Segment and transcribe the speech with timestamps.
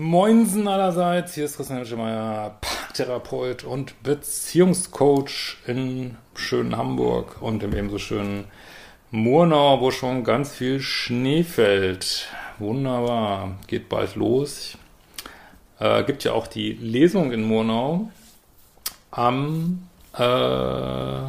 [0.00, 7.98] Moinsen allerseits, hier ist Christian Schemeier, Paartherapeut und Beziehungscoach in schönen Hamburg und im ebenso
[7.98, 8.44] schönen
[9.10, 12.28] Murnau, wo schon ganz viel Schnee fällt.
[12.60, 14.78] Wunderbar, geht bald los.
[15.80, 18.08] Äh, gibt ja auch die Lesung in Murnau
[19.10, 21.22] am, äh,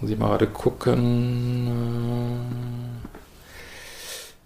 [0.00, 2.83] muss ich mal gerade gucken, äh,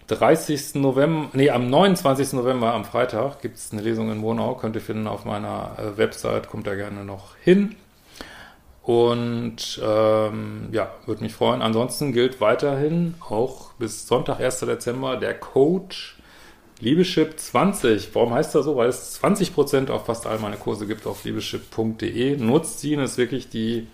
[0.08, 0.76] 30.
[0.76, 2.32] November, nee, am 29.
[2.32, 4.54] November, am Freitag, gibt es eine Lesung in Monau.
[4.54, 7.76] Könnt ihr finden auf meiner äh, Website, kommt da gerne noch hin.
[8.82, 11.60] Und ähm, ja, würde mich freuen.
[11.60, 14.60] Ansonsten gilt weiterhin auch bis Sonntag, 1.
[14.60, 15.94] Dezember, der Code
[16.80, 18.14] Liebeschip 20.
[18.14, 18.76] Warum heißt das so?
[18.76, 22.36] Weil es 20% auf fast all meine Kurse gibt auf liebeschip.de.
[22.38, 23.88] Nutzt das ist wirklich die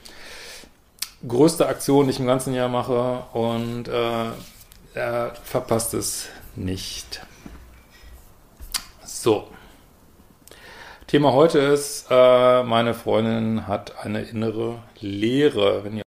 [1.27, 3.25] größte Aktion, die ich im ganzen Jahr mache.
[3.33, 4.27] Und äh,
[4.95, 7.21] er verpasst es nicht.
[9.05, 9.49] So.
[11.07, 15.85] Thema heute ist, äh, meine Freundin hat eine innere Leere.
[15.85, 16.05] Wenn ihr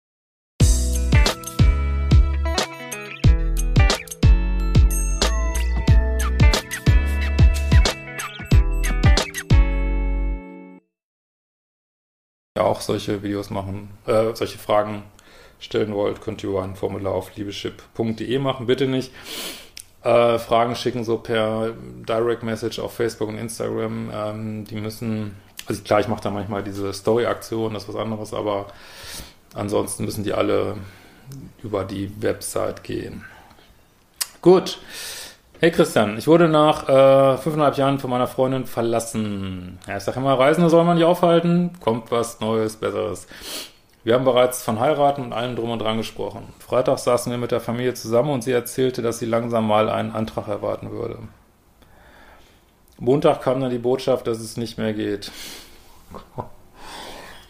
[12.57, 15.03] auch solche Videos machen, äh, solche Fragen
[15.65, 18.67] stellen wollt, könnt ihr ein Formular auf liebeschip.de machen.
[18.67, 19.11] Bitte nicht
[20.05, 21.73] äh, Fragen schicken, so per
[22.07, 24.11] Direct Message auf Facebook und Instagram.
[24.13, 28.35] Ähm, die müssen, also klar, ich mache da manchmal diese Story-Aktion, das ist was anderes,
[28.35, 28.67] aber
[29.55, 30.77] ansonsten müssen die alle
[31.63, 33.25] über die Website gehen.
[34.43, 34.79] Gut.
[35.61, 39.79] Hey Christian, ich wurde nach äh, fünfeinhalb Jahren von meiner Freundin verlassen.
[39.87, 43.27] Ja, ich sage immer, Reisende soll man nicht aufhalten, kommt was Neues, Besseres.
[44.05, 46.53] Wir haben bereits von heiraten und allem drum und dran gesprochen.
[46.59, 50.13] Freitag saßen wir mit der Familie zusammen und sie erzählte, dass sie langsam mal einen
[50.13, 51.19] Antrag erwarten würde.
[52.99, 55.33] Montag kam dann die Botschaft, dass es nicht mehr geht.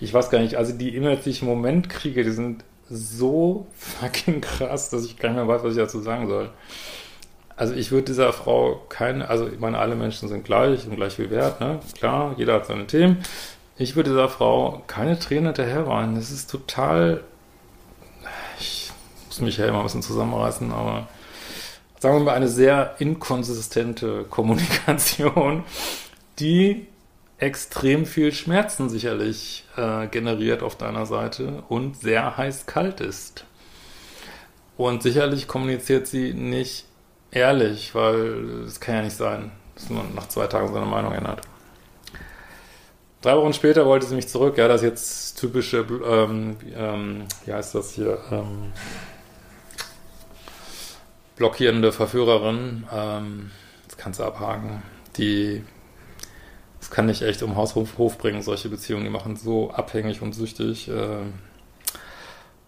[0.01, 3.67] Ich weiß gar nicht, also die E-Mails, die ich im Moment kriege, die sind so
[3.75, 6.51] fucking krass, dass ich gar nicht mehr weiß, was ich dazu sagen soll.
[7.57, 11.15] Also ich würde dieser Frau keine, also ich meine, alle Menschen sind gleich und gleich
[11.15, 11.81] viel wert, ne?
[11.97, 13.25] Klar, jeder hat seine Themen.
[13.77, 16.15] Ich würde dieser Frau keine Tränen hinterher weinen.
[16.15, 17.25] Das ist total.
[18.61, 18.93] Ich
[19.27, 21.09] muss mich ja immer ein bisschen zusammenreißen, aber
[21.99, 25.65] sagen wir mal eine sehr inkonsistente Kommunikation,
[26.39, 26.87] die
[27.39, 33.45] extrem viel Schmerzen sicherlich äh, generiert auf deiner Seite und sehr heiß-kalt ist.
[34.77, 36.87] Und sicherlich kommuniziert sie nicht
[37.33, 41.43] ehrlich, weil es kann ja nicht sein, dass man nach zwei Tagen seine Meinung ändert.
[43.25, 44.59] Drei Wochen später wollte sie mich zurück.
[44.59, 48.71] Ja, das ist jetzt typische, ähm, ähm, wie heißt das hier, ähm,
[51.35, 52.85] blockierende Verführerin.
[52.93, 53.51] Ähm,
[53.89, 54.83] das kannst du abhaken.
[55.17, 55.65] Die,
[56.79, 59.05] das kann nicht echt um Haus Hof bringen, solche Beziehungen.
[59.05, 60.91] Die machen so abhängig und süchtig.
[60.91, 61.23] Äh,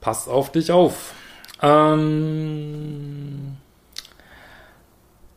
[0.00, 1.12] pass auf dich auf.
[1.60, 3.58] Ähm,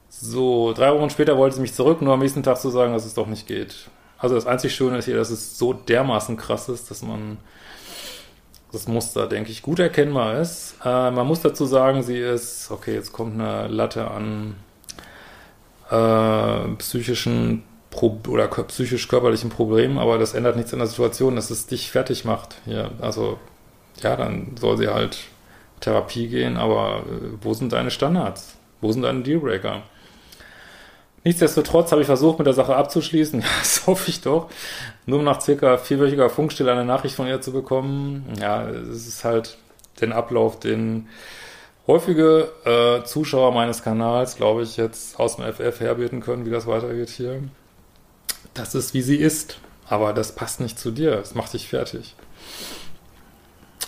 [0.08, 3.06] so, drei Wochen später wollte sie mich zurück, nur am nächsten Tag zu sagen, dass
[3.06, 3.90] es doch nicht geht.
[4.20, 7.38] Also das einzig Schöne ist hier, dass es so dermaßen krass ist, dass man
[8.72, 10.76] das Muster, denke ich, gut erkennbar ist.
[10.84, 14.56] Äh, man muss dazu sagen, sie ist, okay, jetzt kommt eine Latte an
[15.90, 21.66] äh, psychischen Pro oder psychisch-körperlichen Problemen, aber das ändert nichts an der Situation, dass es
[21.66, 22.58] dich fertig macht.
[22.66, 23.40] Hier, also,
[24.04, 25.18] ja, dann soll sie halt
[25.80, 28.58] Therapie gehen, aber äh, wo sind deine Standards?
[28.82, 29.82] Wo sind deine Dealbreaker?
[31.24, 33.42] Nichtsdestotrotz habe ich versucht, mit der Sache abzuschließen.
[33.42, 34.50] Ja, das hoffe ich doch.
[35.06, 38.34] Nur um nach circa vierwöchiger Funkstille eine Nachricht von ihr zu bekommen.
[38.40, 39.58] Ja, es ist halt
[40.02, 41.08] den Ablauf, den
[41.88, 46.68] häufige äh, Zuschauer meines Kanals, glaube ich, jetzt aus dem FF herbeten können, wie das
[46.68, 47.44] weitergeht hier.
[48.54, 49.60] Das ist, wie sie ist.
[49.88, 51.16] Aber das passt nicht zu dir.
[51.16, 52.16] Das macht dich fertig.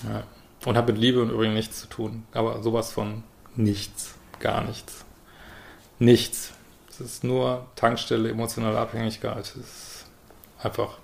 [0.03, 0.23] Ja.
[0.65, 2.23] Und hat mit Liebe und übrigens nichts zu tun.
[2.33, 3.23] Aber sowas von
[3.55, 4.15] nichts.
[4.39, 5.05] Gar nichts.
[5.99, 6.53] Nichts
[7.03, 9.39] ist nur Tankstelle, emotionale Abhängigkeit.
[9.39, 10.05] Das ist
[10.61, 10.97] einfach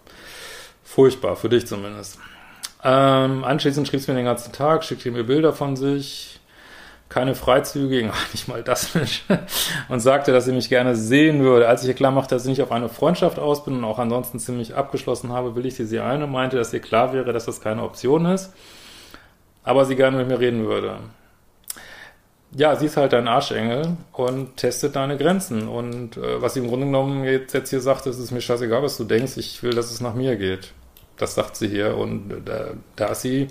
[0.84, 2.20] furchtbar, für dich zumindest.
[2.84, 6.40] Ähm, anschließend schrieb sie mir den ganzen Tag, schickte mir Bilder von sich,
[7.10, 9.24] keine Freizüge, nicht mal das Mensch,
[9.90, 11.68] und sagte, dass sie mich gerne sehen würde.
[11.68, 14.00] Als ich ihr klar machte, dass ich nicht auf eine Freundschaft aus bin und auch
[14.00, 17.34] ansonsten ziemlich abgeschlossen habe, will ich sie sie ein und meinte, dass ihr klar wäre,
[17.34, 18.54] dass das keine Option ist,
[19.64, 21.00] aber sie gerne mit mir reden würde.
[22.52, 25.68] Ja, sie ist halt dein Arschengel und testet deine Grenzen.
[25.68, 28.82] Und äh, was sie im Grunde genommen jetzt, jetzt hier sagt, es ist mir scheißegal,
[28.82, 30.72] was du denkst, ich will, dass es nach mir geht.
[31.18, 31.98] Das sagt sie hier.
[31.98, 33.50] Und äh, da, da ist sie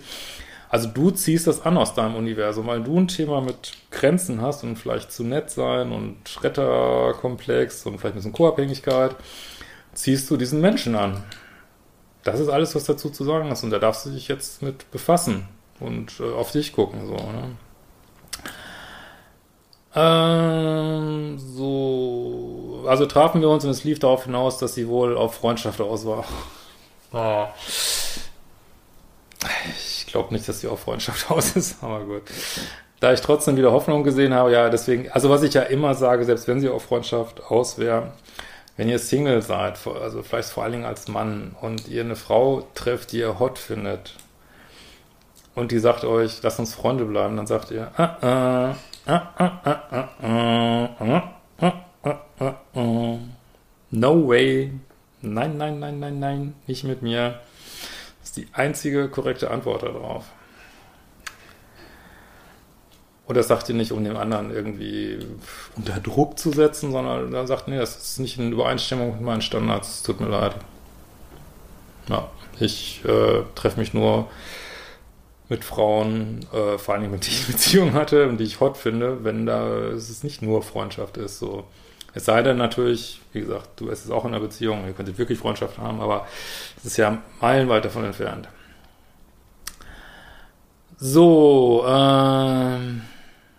[0.68, 4.64] also du ziehst das an aus deinem Universum, weil du ein Thema mit Grenzen hast
[4.64, 9.14] und vielleicht zu nett sein und Schretterkomplex und vielleicht ein bisschen Co-Abhängigkeit,
[9.94, 11.22] ziehst du diesen Menschen an.
[12.24, 14.90] Das ist alles, was dazu zu sagen ist und da darfst du dich jetzt mit
[14.90, 15.48] befassen
[15.78, 17.06] und äh, auf dich gucken.
[17.06, 17.56] So, ne?
[19.96, 25.34] Ähm, so, also trafen wir uns und es lief darauf hinaus, dass sie wohl auf
[25.34, 26.24] Freundschaft aus war.
[27.12, 27.46] Oh
[30.16, 32.22] glaube nicht, dass die auf Freundschaft aus ist, aber gut.
[33.00, 36.24] Da ich trotzdem wieder Hoffnung gesehen habe, ja, deswegen, also was ich ja immer sage,
[36.24, 38.12] selbst wenn sie auf Freundschaft aus wäre,
[38.78, 42.66] wenn ihr Single seid, also vielleicht vor allen Dingen als Mann und ihr eine Frau
[42.74, 44.14] trefft, die ihr hot findet
[45.54, 48.74] und die sagt euch, lass uns Freunde bleiben, dann sagt ihr, ah, ah,
[53.90, 54.72] No way.
[55.22, 56.54] Nein, nein, nein, nein, nein.
[56.66, 57.40] Nicht mit mir.
[58.20, 60.24] Das ist die einzige korrekte Antwort darauf.
[63.28, 65.18] Oder sagt ihr nicht, um den anderen irgendwie
[65.76, 69.42] unter Druck zu setzen, sondern dann sagt, nee, das ist nicht in Übereinstimmung mit meinen
[69.42, 70.54] Standards, tut mir leid.
[72.08, 72.30] Ja,
[72.60, 74.28] ich äh, treffe mich nur
[75.48, 79.24] mit Frauen, äh, vor allem mit denen ich Beziehung hatte und die ich hot finde,
[79.24, 81.38] wenn da es nicht nur Freundschaft ist.
[81.38, 81.64] So.
[82.14, 85.38] Es sei denn natürlich, wie gesagt, du bist auch in einer Beziehung, ihr könntet wirklich
[85.38, 86.26] Freundschaft haben, aber
[86.78, 88.48] es ist ja meilenweit davon entfernt.
[90.98, 93.02] So, ähm,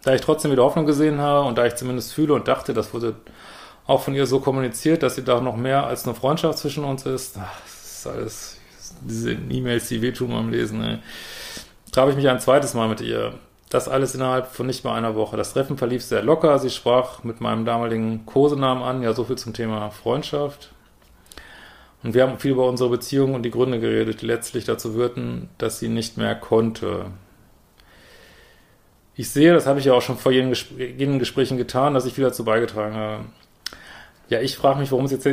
[0.04, 2.94] da ich trotzdem wieder Hoffnung gesehen habe und da ich zumindest fühle und dachte, das
[2.94, 3.16] wurde
[3.86, 7.06] auch von ihr so kommuniziert, dass sie da noch mehr als eine Freundschaft zwischen uns
[7.06, 7.38] ist.
[7.40, 8.58] Ach, das ist alles,
[9.02, 10.98] diese E-Mails, die wehtun beim Lesen, ey.
[11.98, 13.34] Traf ich mich ein zweites Mal mit ihr.
[13.72, 15.36] Das alles innerhalb von nicht mal einer Woche.
[15.36, 16.60] Das Treffen verlief sehr locker.
[16.60, 19.02] Sie sprach mit meinem damaligen Kosenamen an.
[19.02, 20.76] Ja, so viel zum Thema Freundschaft.
[22.04, 25.50] Und wir haben viel über unsere Beziehung und die Gründe geredet, die letztlich dazu würden,
[25.58, 27.06] dass sie nicht mehr konnte.
[29.16, 30.76] Ich sehe, das habe ich ja auch schon vor jenen, Gespr
[31.18, 33.26] Gesprächen getan, dass ich viel dazu beigetragen habe.
[34.30, 35.28] Ja, ich frage mich, warum sie jetzt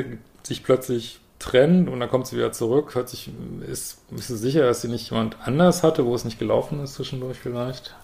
[0.45, 2.95] sich plötzlich trennt und dann kommt sie wieder zurück.
[2.95, 3.31] Hört sich,
[3.67, 6.95] ist, bist du sicher, dass sie nicht jemand anders hatte, wo es nicht gelaufen ist
[6.95, 7.95] zwischendurch vielleicht?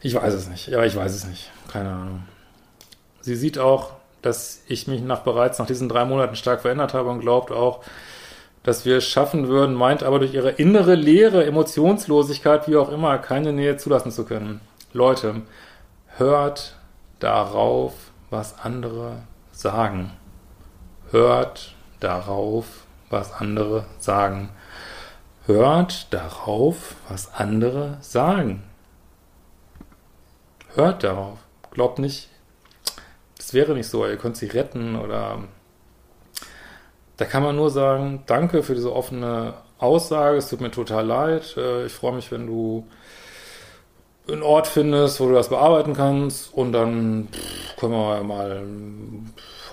[0.00, 0.66] Ich weiß es nicht.
[0.66, 1.50] Ja, ich weiß es nicht.
[1.72, 2.24] Keine Ahnung.
[3.20, 3.92] Sie sieht auch,
[4.22, 7.84] dass ich mich nach bereits nach diesen drei Monaten stark verändert habe und glaubt auch,
[8.64, 13.18] dass wir es schaffen würden, meint aber durch ihre innere Leere, Emotionslosigkeit, wie auch immer,
[13.18, 14.60] keine Nähe zulassen zu können.
[14.92, 15.42] Leute,
[16.16, 16.76] hört
[17.20, 17.92] darauf,
[18.30, 19.22] was andere
[19.52, 20.10] sagen.
[21.12, 24.48] Hört darauf, was andere sagen.
[25.44, 28.62] Hört darauf, was andere sagen.
[30.74, 31.38] Hört darauf.
[31.70, 32.30] Glaubt nicht,
[33.36, 35.44] das wäre nicht so, ihr könnt sie retten oder
[37.18, 41.56] da kann man nur sagen, danke für diese offene Aussage, es tut mir total leid,
[41.58, 42.86] äh, ich freue mich, wenn du
[44.28, 47.28] einen Ort findest, wo du das bearbeiten kannst und dann
[47.76, 48.62] können wir mal,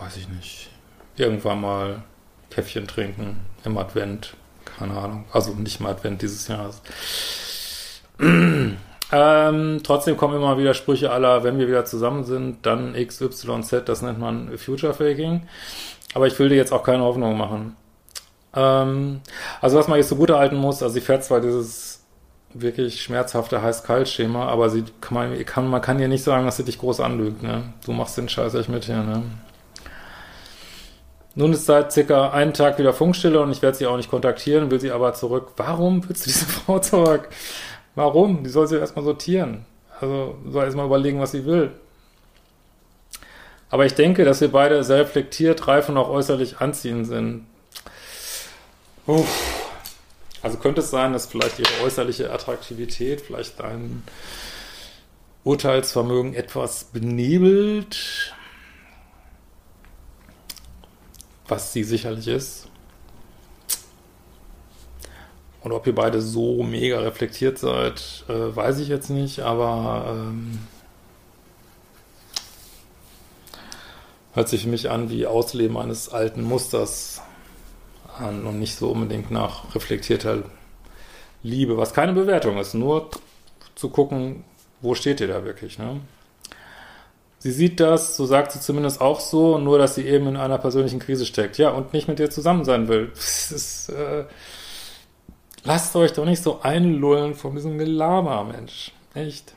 [0.01, 0.69] weiß ich nicht,
[1.17, 2.03] irgendwann mal
[2.49, 4.35] Käffchen trinken im Advent,
[4.65, 6.81] keine Ahnung, also nicht im Advent dieses Jahres.
[9.11, 14.01] Ähm, trotzdem kommen immer wieder Sprüche aller, wenn wir wieder zusammen sind, dann XYZ, das
[14.01, 15.47] nennt man Future Faking.
[16.13, 17.75] Aber ich will dir jetzt auch keine Hoffnung machen.
[18.55, 19.21] Ähm,
[19.61, 22.03] also was man jetzt so gut erhalten muss, also sie fährt zwar dieses
[22.53, 26.63] wirklich schmerzhafte Heiß-Kalt-Schema, aber sie kann man, kann, man kann ihr nicht sagen, dass sie
[26.63, 27.73] dich groß anlügt, ne?
[27.85, 29.23] Du machst den Scheiß echt mit hier, ne?
[31.39, 34.71] Nun ist seit circa einen Tag wieder Funkstille und ich werde sie auch nicht kontaktieren,
[34.71, 35.53] will sie aber zurück.
[35.55, 37.29] Warum willst du diese Frau zurück?
[37.95, 38.43] Warum?
[38.43, 39.65] Die soll sich erstmal sortieren.
[40.01, 41.71] Also soll erstmal überlegen, was sie will.
[43.69, 47.45] Aber ich denke, dass wir beide sehr reflektiert, reif und auch äußerlich anziehend sind.
[49.07, 49.71] Uff.
[50.41, 54.03] Also könnte es sein, dass vielleicht ihre äußerliche Attraktivität vielleicht dein
[55.45, 58.33] Urteilsvermögen etwas benebelt,
[61.49, 62.67] was sie sicherlich ist.
[65.61, 70.59] Und ob ihr beide so mega reflektiert seid, äh, weiß ich jetzt nicht, aber ähm,
[74.33, 77.21] hört sich für mich an wie Ausleben eines alten Musters
[78.17, 80.43] an und nicht so unbedingt nach reflektierter
[81.43, 83.09] Liebe, was keine Bewertung ist, nur
[83.75, 84.43] zu gucken,
[84.81, 85.99] wo steht ihr da wirklich, ne?
[87.41, 90.57] Sie sieht das, so sagt sie zumindest auch so, nur dass sie eben in einer
[90.57, 91.57] persönlichen Krise steckt.
[91.57, 93.11] Ja, und nicht mit dir zusammen sein will.
[93.15, 94.25] Das ist, äh,
[95.63, 98.91] lasst euch doch nicht so einlullen von diesem Gelaber, Mensch.
[99.13, 99.53] Echt.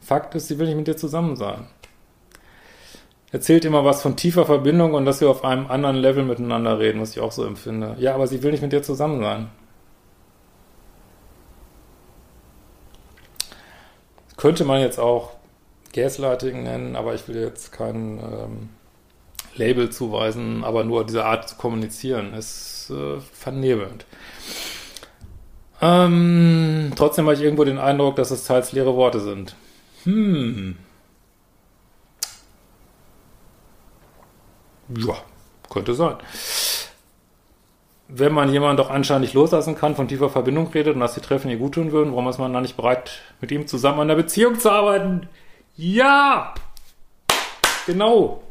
[0.00, 1.66] Fakt ist, sie will nicht mit dir zusammen sein.
[3.30, 7.00] Erzählt immer was von tiefer Verbindung und dass wir auf einem anderen Level miteinander reden,
[7.00, 7.94] was ich auch so empfinde.
[7.98, 9.50] Ja, aber sie will nicht mit dir zusammen sein.
[14.36, 15.39] Könnte man jetzt auch
[15.92, 18.68] Gaslighting nennen, aber ich will jetzt kein ähm,
[19.56, 24.06] Label zuweisen, aber nur diese Art zu kommunizieren ist äh, vernebelnd.
[25.82, 29.56] Ähm, trotzdem habe ich irgendwo den Eindruck, dass es teils leere Worte sind.
[30.04, 30.76] Hm.
[34.96, 35.14] Ja,
[35.70, 36.16] könnte sein.
[38.08, 41.20] Wenn man jemanden doch anscheinend nicht loslassen kann, von tiefer Verbindung redet und dass die
[41.20, 44.08] Treffen ihr gut tun würden, warum ist man dann nicht bereit, mit ihm zusammen an
[44.08, 45.28] der Beziehung zu arbeiten?
[45.80, 46.52] Ja!
[47.86, 48.42] Genau.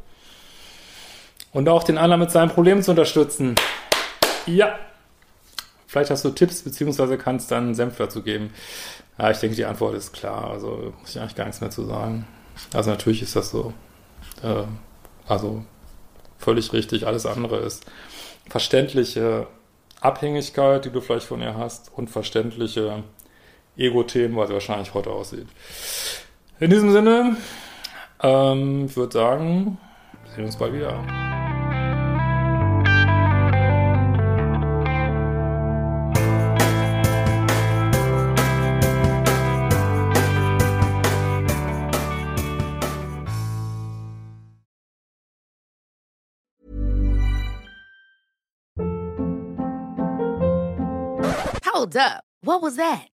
[1.51, 3.53] Und auch den anderen mit seinem Problem zu unterstützen.
[4.48, 4.79] Ja.
[5.86, 8.51] Vielleicht hast du Tipps, beziehungsweise kannst dann Senf dazu geben.
[9.19, 10.50] Ja, ich denke, die Antwort ist klar.
[10.50, 12.27] Also muss ich eigentlich gar nichts mehr zu sagen.
[12.74, 13.74] Also natürlich ist das so.
[14.41, 14.63] Äh,
[15.27, 15.63] also
[16.39, 17.05] völlig richtig.
[17.05, 17.86] Alles andere ist
[18.50, 19.45] verständliche
[20.01, 23.03] Abhängigkeit, die du vielleicht von ihr hast und verständliche
[23.77, 25.48] Ego-Themen, weil sie wahrscheinlich heute aussieht.
[26.62, 27.38] In diesem Sinne,
[28.22, 29.78] ähm, ich würde sagen,
[30.25, 31.01] wir sehen uns bald wieder.
[51.72, 52.24] Hold up.
[52.42, 53.19] What was that?